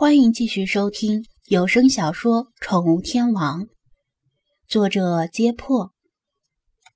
[0.00, 3.66] 欢迎继续收听有声小说《宠物天王》，
[4.66, 5.92] 作者：揭破，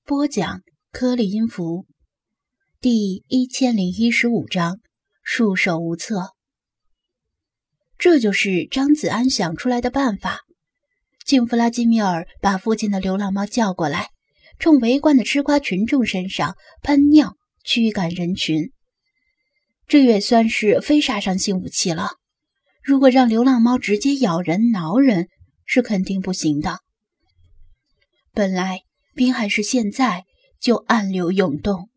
[0.07, 1.85] 播讲：颗粒音符，
[2.81, 4.81] 第一千零一十五章：
[5.23, 6.31] 束手无策。
[7.99, 10.41] 这就是张子安想出来的办法，
[11.27, 14.13] 请弗拉基米尔把附近的流浪猫叫过来，
[14.59, 18.73] 冲围观的吃瓜群众身上喷尿，驱赶人群。
[19.87, 22.13] 这也算是非杀伤性武器了。
[22.85, 25.29] 如果让流浪猫直接咬人、挠人，
[25.65, 26.81] 是肯定不行的。
[28.35, 28.83] 本来
[29.15, 30.25] 滨海市现在
[30.61, 31.89] 就暗流涌动，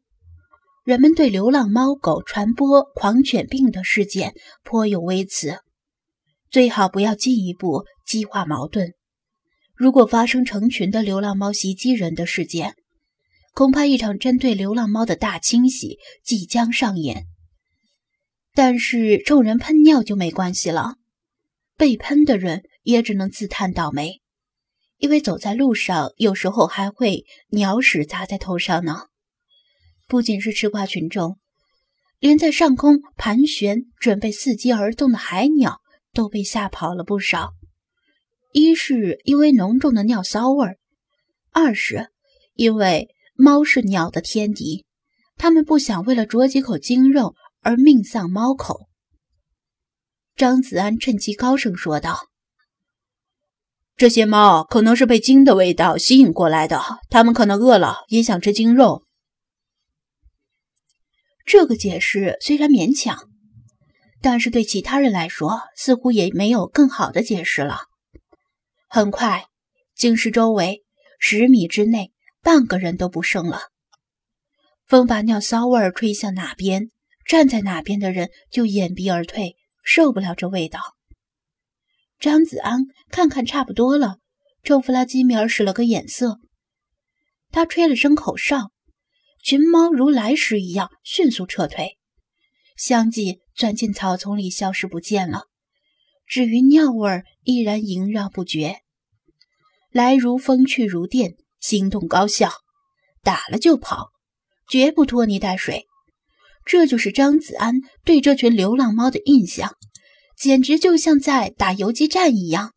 [0.86, 4.34] 人们对流浪猫狗传播狂犬病的事件
[4.64, 5.60] 颇有微词，
[6.50, 8.94] 最好不要进一步激化矛盾。
[9.76, 12.76] 如果发生成群的流浪猫袭击人的事件，
[13.54, 17.26] 恐怕一场针对流浪猫的大清洗即将上演。
[18.58, 20.96] 但是众人喷尿就没关系了，
[21.78, 24.20] 被喷的人也只能自叹倒霉，
[24.98, 29.10] 因为走在路上有时候还会鸟屎砸在头上呢。
[30.08, 31.38] 不仅是吃瓜群众，
[32.18, 35.80] 连在上空盘旋准备伺机而动的海鸟
[36.12, 37.52] 都被吓跑了不少。
[38.54, 40.66] 一是因为浓重的尿骚味，
[41.52, 42.10] 二是
[42.56, 44.84] 因为猫是鸟的天敌，
[45.38, 47.36] 它们不想为了啄几口精肉。
[47.68, 48.88] 而命丧猫口，
[50.38, 52.30] 张子安趁机高声说道
[53.98, 59.04] ：“这些猫可能是被鲸的味道吸引过来的，它们可能饿了，也想吃鲸肉。”
[61.46, 63.30] 这个解释虽然勉强，
[64.22, 67.82] 但是对其他人来说，似乎也没有更好的解释了。
[68.88, 69.48] 很快，
[69.94, 70.86] 鲸尸周围
[71.20, 73.60] 十米之内半个人都不剩了，
[74.86, 76.92] 风把尿骚味吹向哪边。
[77.28, 80.80] 站在哪边的人就掩鼻而退，受不了这味道。
[82.20, 84.20] 张子安看看差不多了，
[84.64, 86.40] 冲弗拉基米尔使了个眼色，
[87.52, 88.72] 他吹了声口哨，
[89.44, 91.98] 群猫如来时一样迅速撤退，
[92.78, 95.48] 相继钻进草丛里消失不见了。
[96.26, 98.80] 至于尿味儿依然萦绕不绝，
[99.92, 102.52] 来如风去如电，行动高效，
[103.22, 104.12] 打了就跑，
[104.70, 105.87] 绝不拖泥带水。
[106.68, 109.78] 这就是张子安对这群流浪猫的印象，
[110.38, 112.74] 简直就像在打游击战一样。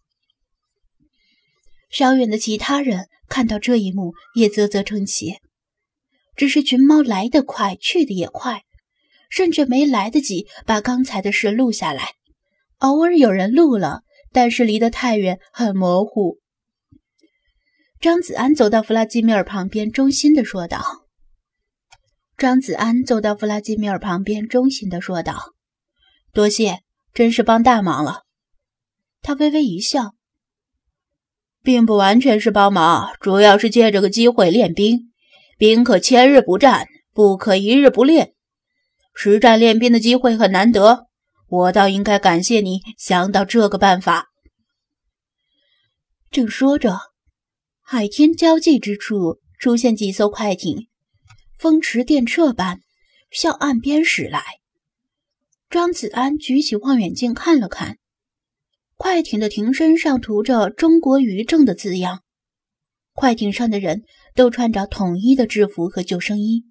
[1.90, 5.38] 稍远的其他人看到这一幕，也啧啧称奇。
[6.36, 8.62] 只是群猫来得快，去得也快，
[9.28, 12.12] 甚至没来得及把刚才的事录下来。
[12.78, 14.02] 偶尔有人录了，
[14.32, 16.38] 但是离得太远，很模糊。
[18.00, 21.09] 张子安走到弗拉基米尔旁边，衷心的说道。
[22.40, 25.52] 张子安走到弗拉基米尔旁边，衷心的说道
[26.32, 26.78] ：“多谢，
[27.12, 28.22] 真是帮大忙了。”
[29.20, 30.14] 他微微一笑，
[31.62, 35.12] 并不完全是帮忙，主要是借这个机会练兵。
[35.58, 38.32] 兵可千日不战，不可一日不练。
[39.14, 41.08] 实战练兵的机会很难得，
[41.46, 44.28] 我倒应该感谢你想到这个办法。
[46.30, 46.98] 正说着，
[47.82, 50.86] 海天交际之处出现几艘快艇。
[51.60, 52.80] 风驰电掣般
[53.30, 54.42] 向岸边驶来。
[55.68, 57.98] 张子安举起望远镜看了看，
[58.96, 62.22] 快艇的艇身上涂着“中国渔政”的字样。
[63.12, 64.04] 快艇上的人
[64.34, 66.64] 都穿着统一的制服和救生衣，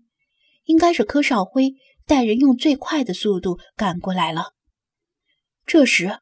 [0.64, 1.76] 应该是柯少辉
[2.08, 4.54] 带人用最快的速度赶过来了。
[5.68, 6.18] 这时，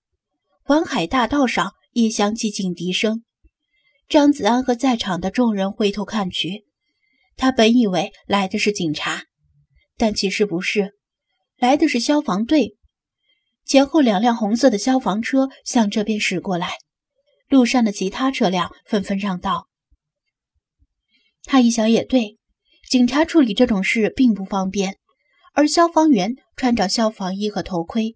[0.61, 3.23] 环海大道上也响起警笛声。
[4.09, 6.66] 张子安和在场的众人回头看去。
[7.37, 9.25] 他本以为来的是警察，
[9.95, 10.95] 但其实不是，
[11.57, 12.75] 来的是消防队。
[13.63, 16.77] 前后两辆红色的消防车向这边驶过来，
[17.47, 19.67] 路上的其他车辆纷纷让道。
[21.43, 22.37] 他一想也对，
[22.89, 24.97] 警察处理这种事并不方便，
[25.53, 28.15] 而消防员穿着消防衣和头盔，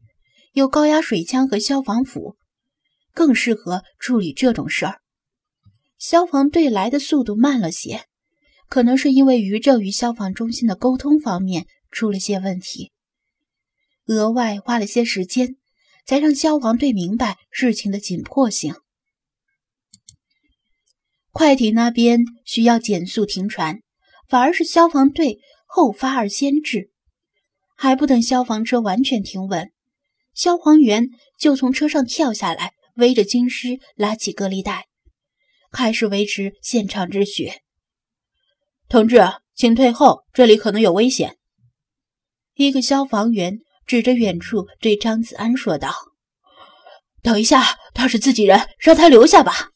[0.53, 2.37] 有高压水枪和消防斧，
[3.13, 5.01] 更适合处理这种事儿。
[5.99, 8.05] 消防队来的速度慢了些。
[8.71, 12.93] 可能是因为渔政与消防中心的沟通方面出了些问题，
[14.05, 15.57] 额外花了些时间，
[16.05, 18.73] 才让消防队明白事情的紧迫性。
[21.31, 23.81] 快艇那边需要减速停船，
[24.29, 26.91] 反而是消防队后发而先至，
[27.75, 29.69] 还不等消防车完全停稳，
[30.33, 34.87] 消防员就从车上跳下来，围着金狮拉起隔离带，
[35.73, 37.51] 开始维持现场秩序。
[38.91, 39.21] 同志，
[39.55, 41.37] 请退后，这里可能有危险。
[42.55, 45.93] 一个消防员指着远处对张子安说道
[47.23, 49.69] ：“等一下，他是自己人，让他留下吧。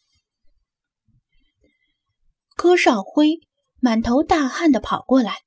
[2.57, 3.39] 柯少辉
[3.79, 5.43] 满头大汗的跑过来，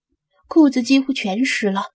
[0.46, 1.88] 裤子几乎全湿了。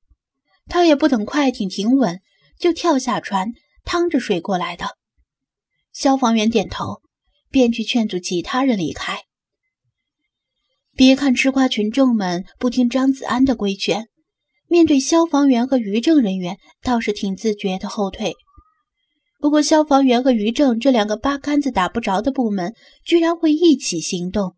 [0.67, 2.21] 他也不等快艇停稳，
[2.59, 3.51] 就跳下船，
[3.83, 4.95] 趟着水过来的。
[5.91, 7.01] 消防员点头，
[7.49, 9.23] 便去劝阻其他人离开。
[10.95, 14.09] 别看吃瓜群众们不听张子安的规劝，
[14.67, 18.35] 面对消防员和渔政人员，倒是挺自觉的后退。
[19.39, 22.73] 不过，消防员和渔政这两个八竿子打不着的部门，
[23.03, 24.55] 居然会一起行动。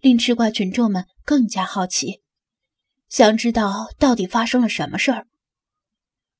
[0.00, 2.20] 令吃瓜群众们更加好奇，
[3.08, 5.28] 想知道到底发生了什么事儿。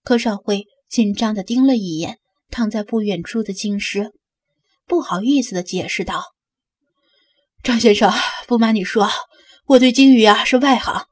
[0.02, 2.18] 柯少辉紧张地盯了一眼
[2.50, 4.10] 躺在不远处的金狮，
[4.84, 6.24] 不好意思地解释道
[7.62, 8.12] ：“张先生，
[8.48, 9.08] 不瞒你说，
[9.66, 11.06] 我对鲸鱼啊是外行。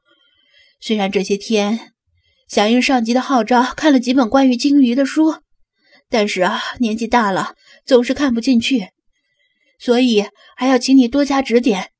[0.81, 1.93] 虽然这些天
[2.49, 5.41] 响应上级的号召看了几本关于鲸鱼的书，
[6.09, 7.55] 但是啊，年纪大了
[7.85, 8.89] 总是看不进去，
[9.79, 10.25] 所以
[10.57, 11.91] 还要请你多加指点。”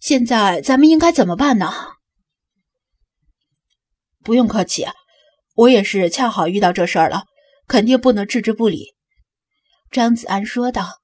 [0.00, 1.72] 现在咱们应该怎么办呢？
[4.22, 4.86] 不用客气，
[5.54, 7.24] 我也是恰好遇到这事儿了，
[7.66, 8.94] 肯定不能置之不理。”
[9.92, 11.02] 张子安说道。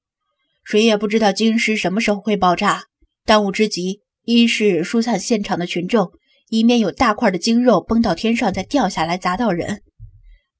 [0.63, 2.85] 谁也不知道京师什么时候会爆炸，
[3.25, 6.11] 当务之急一是疏散现场的群众，
[6.49, 9.77] 以免有大块的精肉崩到天上再掉下来砸到人；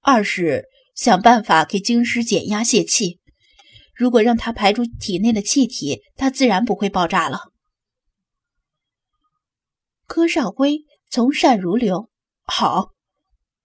[0.02, 0.66] 二是
[0.96, 3.20] 想办法给京师减压泄气。
[3.94, 7.52] 如果让它排出体内的气体，它自然不会爆炸了。”
[10.08, 12.10] 柯少辉从善如流，
[12.44, 12.90] 好，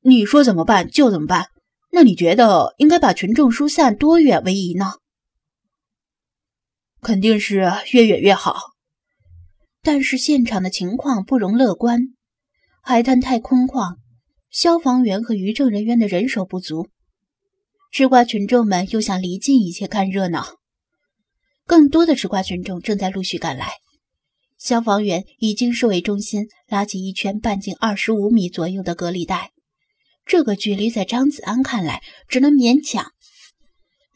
[0.03, 1.49] 你说怎么办就怎么办。
[1.91, 4.93] 那你觉得应该把群众疏散多远为宜呢？
[7.07, 8.57] 肯定是越远越好。
[9.81, 12.01] 但是现场的情况不容乐观，
[12.83, 13.95] 海滩太空旷，
[14.51, 16.89] 消防员和渔政人员的人手不足，
[17.93, 20.57] 吃瓜群众们又想离近一些看热闹，
[21.65, 23.75] 更多的吃瓜群众正在陆续赶来。
[24.59, 29.53] 消防员已经是为中心，拉起一圈半径二十五米左右的隔离带。
[30.25, 33.13] 这个距离在张子安看来只能勉强。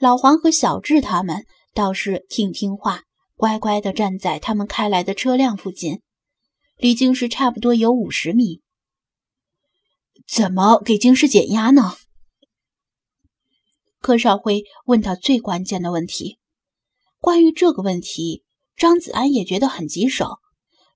[0.00, 3.05] 老黄和小智他们倒是挺听话，
[3.37, 6.02] 乖乖地站在他们开来的车辆附近，
[6.76, 8.62] 离京师差不多有五十米。
[10.26, 11.96] 怎么给京师减压呢？
[14.00, 16.38] 柯少辉问到最关键的问题。
[17.19, 18.44] 关于这个问题。
[18.76, 20.38] 张子安也觉得很棘手，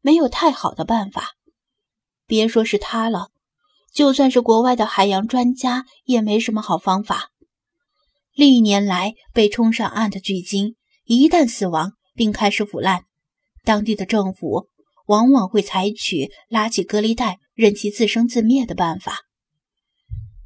[0.01, 1.35] 没有太好的办法。
[2.27, 3.29] 别说是他了，
[3.93, 7.33] 就算是国外的海洋专家，也没什么好方法。
[8.35, 13.05] 历年来被冲上岸的巨鲸，一旦死亡并开始腐烂，
[13.63, 14.69] 当地的政府
[15.07, 19.21] 往往会采取拉起隔离带，任其自生自灭的办法。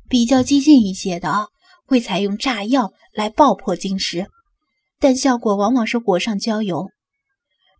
[0.08, 1.48] 比较激进一些的，
[1.86, 4.26] 会采用炸药来爆破鲸尸，
[4.98, 6.90] 但效果往往是火上浇油。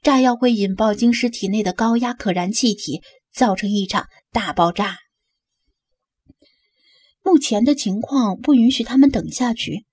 [0.03, 3.03] 炸药会引爆鲸尸体内的高压可燃气体，
[3.33, 4.97] 造成一场大爆炸。
[7.23, 9.85] 目前的情况不允许他们等下去，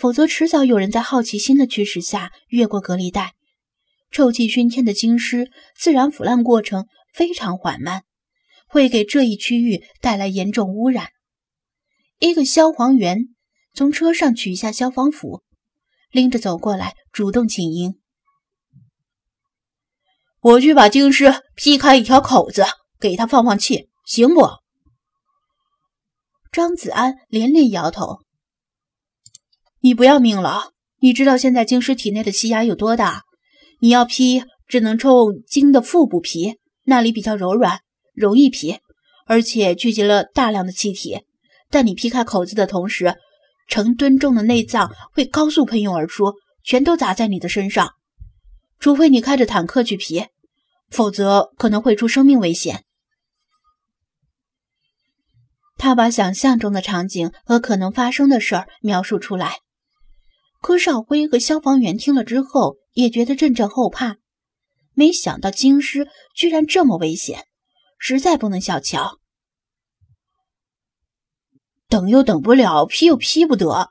[0.00, 3.34] 否则迟早有人在好奇心的驱使下越过隔离带。
[4.10, 8.04] 臭气熏天的鲸尸自然腐烂过程非常缓慢，
[8.66, 11.10] 会给这一区域带来严重污染。
[12.18, 13.18] 一个消防员
[13.74, 15.42] 从车上取下消防斧，
[16.10, 18.00] 拎着走过来，主动请缨。
[20.40, 22.64] 我去把京师劈开一条口子，
[22.98, 24.48] 给他放放气，行不？
[26.50, 28.20] 张子安连连摇头。
[29.82, 30.72] 你不要命了？
[31.00, 33.24] 你知道现在京师体内的气压有多大？
[33.78, 37.80] 你要劈，只能冲京的腹部劈，那里比较柔软，
[38.12, 38.78] 容易劈，
[39.26, 41.20] 而且聚集了大量的气体。
[41.70, 43.14] 但你劈开口子的同时，
[43.68, 47.94] 成吨重的内脏会高速喷涌而出，全都砸在你的身上。
[48.78, 50.26] 除非你开着坦克去劈，
[50.90, 52.84] 否则可能会出生命危险。
[55.78, 59.60] 他把想象中的场景和可能发生的事儿描述出来。
[60.60, 64.16] 柯少辉和消防员听了之后也觉得阵阵后怕，
[64.92, 67.46] 没想到京师居然这么危险，
[67.98, 69.18] 实在不能小瞧。
[71.88, 73.90] 等又等不了，批又批不得，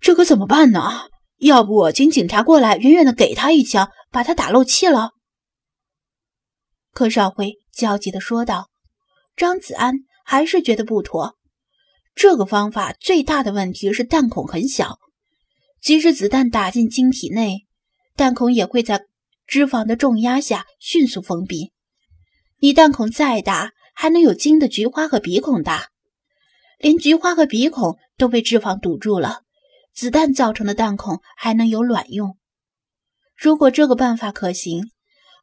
[0.00, 1.08] 这可怎么办呢？
[1.38, 5.10] 要不我请警察过来，远远的给他一枪，把他打漏气了。
[6.92, 8.68] 柯少辉焦急的说道。
[9.34, 11.36] 张子安还是觉得不妥。
[12.14, 14.98] 这个方法最大的问题是弹孔很小，
[15.82, 17.66] 即使子弹打进晶体内，
[18.14, 19.06] 弹孔也会在
[19.48, 21.72] 脂肪的重压下迅速封闭。
[22.60, 25.88] 你弹孔再大，还能有鲸的菊花和鼻孔大？
[26.78, 29.40] 连菊花和鼻孔都被脂肪堵住了。
[29.92, 32.38] 子弹造成的弹孔还能有卵用。
[33.36, 34.88] 如果这个办法可行，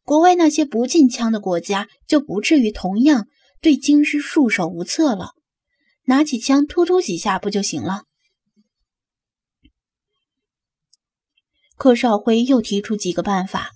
[0.05, 3.27] 国外那些不禁枪的国家就不至于同样
[3.61, 5.33] 对京师束手无策了。
[6.05, 8.05] 拿起枪突突几下不就行了？
[11.79, 13.71] 柯少辉又提出几个办法，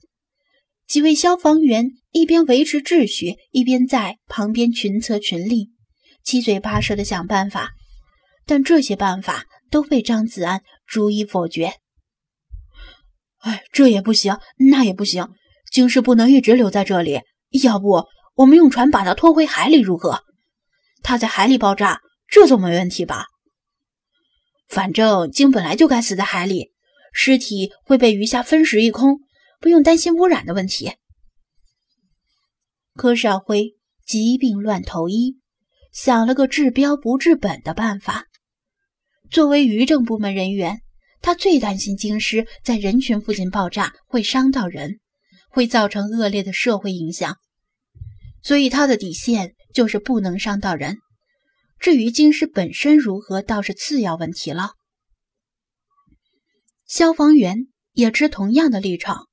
[0.85, 5.69] 几位消防员一边维持秩序，一边在旁边群策群力，
[6.21, 7.71] 七嘴八舌的想办法。
[8.45, 11.75] 但这些办法都被张子安逐一否决。
[13.37, 14.37] 哎，这也不行，
[14.69, 15.29] 那也不行，
[15.71, 17.21] 京师不能一直留在这里。
[17.63, 18.05] 要不
[18.35, 20.25] 我们用船把它拖回海里如何？
[21.01, 22.01] 它在海里爆炸。
[22.27, 23.27] 这总没问题吧？
[24.67, 26.72] 反正鲸本来就该死在海里，
[27.13, 29.19] 尸体会被鱼虾分食一空，
[29.61, 30.91] 不用担心污染的问题。
[32.95, 35.37] 柯少辉疾病乱投医，
[35.93, 38.25] 想了个治标不治本的办法。
[39.31, 40.81] 作为渔政部门人员，
[41.21, 44.99] 他最担心鲸尸在人群附近爆炸会伤到人，
[45.49, 47.37] 会造成恶劣的社会影响。
[48.41, 50.97] 所以他的底线就是不能伤到人。
[51.79, 54.71] 至于京师本身如何，倒是次要问题了。
[56.87, 59.27] 消防员也持同样的立场，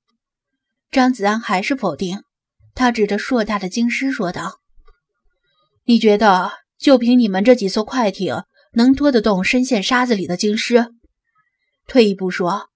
[0.91, 2.23] 张子安还是否定。
[2.75, 4.61] 他指着硕大的鲸尸说道
[5.85, 10.87] ：“你觉得就凭你们这几艘快艇能拖得动深陷沙子里的鲸尸？
[11.87, 12.69] 退一步说，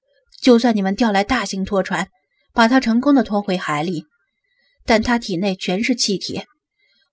[0.43, 2.11] 就算你们调来大型拖船，
[2.53, 4.05] 把它成功的拖回海里，
[4.85, 6.43] 但它体内全是气体，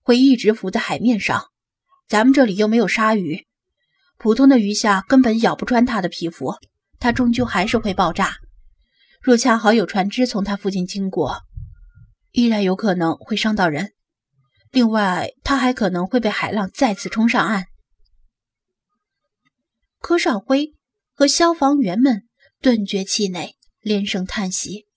[0.02, 1.46] 会一直浮在海面上。”
[2.10, 3.46] 咱们这里又没有鲨鱼，
[4.18, 6.56] 普通的鱼虾根本咬不穿它的皮肤，
[7.02, 8.38] 它终究还是会爆炸。
[9.22, 11.42] 若恰好有船只从它附近经过，
[12.32, 13.94] 依然有可能会伤到人。
[14.72, 17.66] 另外，它还可能会被海浪再次冲上岸。
[20.00, 20.76] 柯少辉
[21.14, 22.24] 和消防员们
[22.62, 24.88] 顿觉气馁，连声叹息。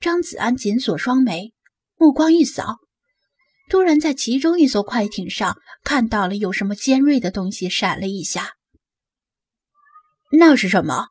[0.00, 1.52] 张子安紧锁双眉，
[1.96, 2.78] 目光一扫。
[3.68, 8.54] 突然，在其中一艘快艇上看到了有什么尖锐的东西闪了一下。
[10.32, 11.08] 那是什么？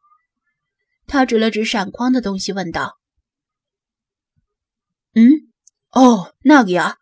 [1.08, 3.00] 他指了指闪光的东西，问道
[5.16, 5.50] ：“嗯，
[5.92, 6.98] 哦，那个呀，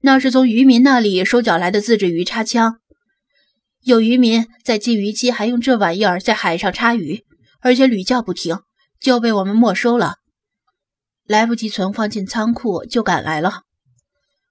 [0.00, 2.80] 那是从渔民那里收缴来的自制鱼叉枪。
[3.82, 7.24] 有渔民在禁渔期还用这玩意儿在海上叉鱼，
[7.60, 8.58] 而且屡叫不停，
[8.98, 10.16] 就被我们没收了。
[11.24, 13.62] 来不及存放进仓库，就赶来了。”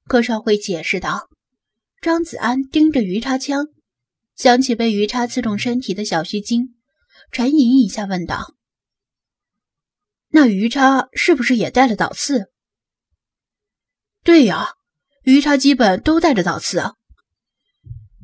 [0.08, 1.30] 柯少辉解释道
[2.02, 3.68] ：“张子安盯着鱼叉枪，
[4.36, 6.76] 想起被鱼叉刺中身体的小须鲸，
[7.32, 8.56] 沉吟一下，问道
[10.30, 12.52] ：‘那鱼叉是不是也带了导刺？’
[14.24, 14.74] 对呀，
[15.24, 16.96] 鱼叉基本都带着导刺。”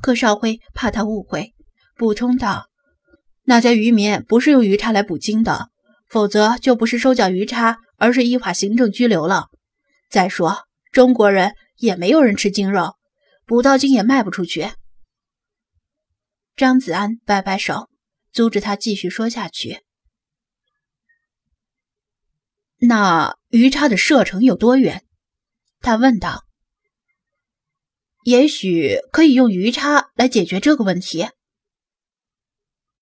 [0.01, 1.53] 柯少辉怕他误会，
[1.95, 2.69] 补充道
[3.45, 5.69] ：“那家渔民不是用鱼叉来捕鲸的，
[6.07, 9.49] 否则就不是收缴鱼叉，而是依法行政拘留了。
[10.09, 12.95] 再说，中国人。”也没有人吃鲸肉，
[13.45, 14.71] 捕到鲸也卖不出去。
[16.55, 17.89] 张子安摆摆手，
[18.35, 19.79] 阻止他继续说下去。
[22.79, 25.05] 那鱼叉的射程有多远？
[25.79, 26.45] 他问道。
[28.25, 31.29] 也许可以用鱼叉来解决这个问题。